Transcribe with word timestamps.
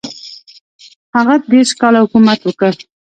هغه 1.15 1.35
دېرش 1.51 1.71
کاله 1.81 1.99
حکومت 2.03 2.39
وکړ. 2.43 2.73